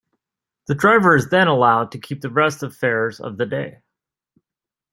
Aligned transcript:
The 0.65 0.73
driver 0.73 1.15
is 1.15 1.29
then 1.29 1.47
allowed 1.47 1.91
to 1.91 1.99
keep 1.99 2.21
the 2.21 2.31
rest 2.31 2.63
of 2.63 2.75
fares 2.75 3.19
of 3.19 3.37
the 3.37 3.45
day. 3.45 3.83